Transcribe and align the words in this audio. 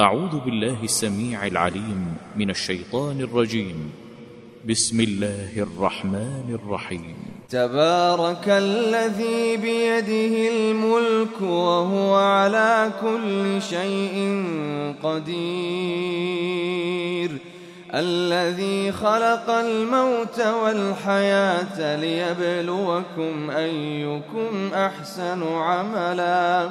أعوذ 0.00 0.40
بالله 0.44 0.76
السميع 0.82 1.46
العليم 1.46 2.16
من 2.36 2.50
الشيطان 2.50 3.20
الرجيم. 3.20 3.92
بسم 4.68 5.00
الله 5.00 5.50
الرحمن 5.56 6.58
الرحيم. 6.64 7.16
تبارك 7.50 8.48
الذي 8.48 9.56
بيده 9.56 10.50
الملك 10.52 11.40
وهو 11.40 12.14
على 12.14 12.90
كل 13.00 13.62
شيء 13.62 14.44
قدير. 15.02 15.70
الذي 17.94 18.92
خلق 18.92 19.50
الموت 19.50 20.40
والحياة 20.40 21.96
ليبلوكم 21.96 23.50
أيكم 23.50 24.70
أحسن 24.74 25.42
عملا. 25.52 26.70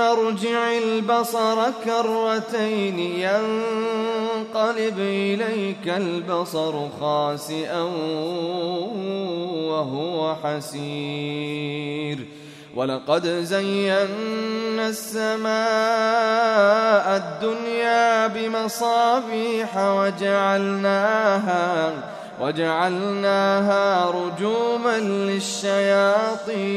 ارجع 0.00 0.78
البصر 0.78 1.70
كرتين 1.84 2.98
ينقلب 2.98 4.98
إليك 4.98 5.86
البصر 5.86 6.88
خاسئا 7.00 7.82
وهو 9.68 10.36
حسير. 10.44 12.18
ولقد 12.76 13.26
زينا 13.26 14.88
السماء 14.88 15.56
الدنيا 17.16 18.26
بمصابيح 18.26 19.76
وجعلناها 19.76 21.92
وجعلناها 22.40 24.10
رجوما 24.10 24.98
للشياطين. 24.98 26.76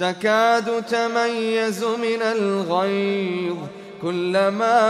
تكاد 0.00 0.82
تميز 0.82 1.84
من 1.84 2.22
الغيظ 2.22 3.56
كلما 4.02 4.80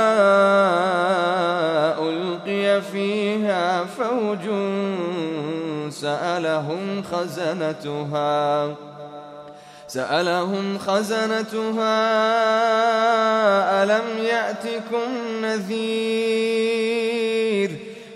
ألقي 1.99 2.83
فيها 2.83 3.85
فوج 3.85 4.45
سألهم 5.91 7.03
خزنتها 7.13 8.75
سألهم 9.89 10.79
خزنتها 10.79 12.01
ألم 13.83 14.19
يأتكم 14.19 15.09
نذير؟ 15.43 17.20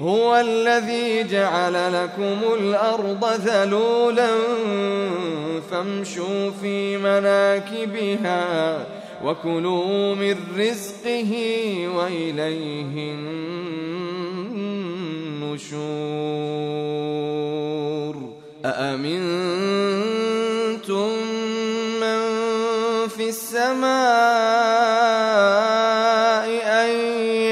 هو 0.00 0.36
الذي 0.36 1.24
جعل 1.24 1.92
لكم 1.92 2.38
الأرض 2.60 3.24
ذلولا 3.24 4.28
فامشوا 5.70 6.50
في 6.62 6.96
مناكبها 6.96 8.86
وكلوا 9.24 10.14
من 10.14 10.36
رزقه 10.58 11.32
وإليه 11.96 13.14
النشور. 15.42 15.88
أأمنتم 18.64 19.87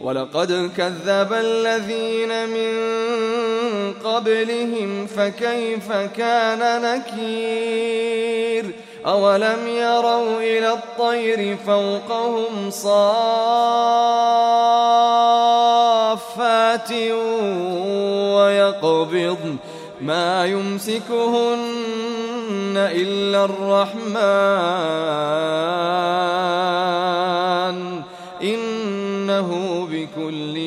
ولقد 0.00 0.70
كذب 0.76 1.32
الذين 1.32 2.48
من 2.48 2.72
قبلهم 4.04 5.06
فكيف 5.06 5.92
كان 5.92 6.82
نكير؟ 6.82 8.70
أولم 9.06 9.68
يروا 9.68 10.40
إلى 10.40 10.72
الطير 10.72 11.56
فوقهم 11.66 12.70
صافات 12.70 12.92
ويقبضن 18.36 19.56
ما 20.00 20.46
يمسكهن 20.46 21.60
إلا 22.76 23.44
الرحمن. 23.44 24.20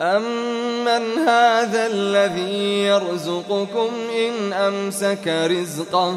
أمن 0.00 1.18
هذا 1.18 1.86
الذي 1.86 2.84
يرزقكم 2.84 3.90
إن 4.18 4.52
أمسك 4.52 5.28
رزقه 5.28 6.16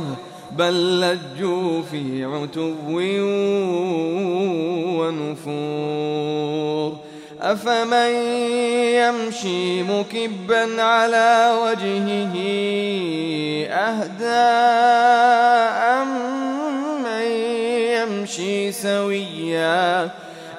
بل 0.51 1.01
لجوا 1.01 1.81
في 1.92 2.25
عتو 2.25 2.74
ونفور 5.00 6.98
أفمن 7.42 8.12
يمشي 9.01 9.84
مكبا 9.84 10.81
على 10.84 11.57
وجهه 11.63 12.36
أهدى 13.69 14.25
أمن 16.01 17.25
يمشي 17.98 18.72
سويا 18.72 20.10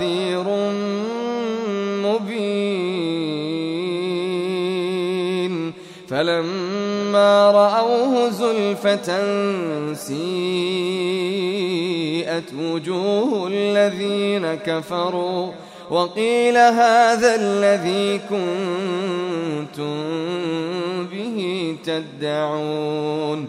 نذير 0.00 0.44
مبين. 2.06 2.40
فلما 6.08 7.50
رأوه 7.50 8.30
زلفة 8.30 9.08
سيئت 9.94 10.14
وجوه 12.58 13.48
الذين 13.52 14.54
كفروا 14.54 15.52
وقيل 15.90 16.56
هذا 16.56 17.34
الذي 17.34 18.20
كنتم 18.30 19.94
به 21.12 21.76
تدعون. 21.84 23.48